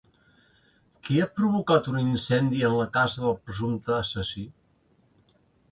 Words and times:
Qui 1.07 1.17
ha 1.17 1.27
provocat 1.41 1.89
un 1.93 1.99
incendi 2.05 2.65
en 2.71 2.79
la 2.81 2.89
casa 2.99 3.25
del 3.27 3.39
presumpte 3.49 3.97
assassí? 3.99 4.49